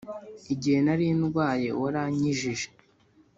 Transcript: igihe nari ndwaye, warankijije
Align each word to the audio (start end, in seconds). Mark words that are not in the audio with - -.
igihe 0.53 0.79
nari 0.85 1.07
ndwaye, 1.19 1.69
warankijije 1.81 2.67